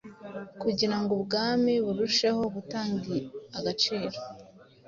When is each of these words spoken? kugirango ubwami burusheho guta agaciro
kugirango 0.61 1.11
ubwami 1.17 1.73
burusheho 1.85 2.41
guta 2.53 2.79
agaciro 3.57 4.17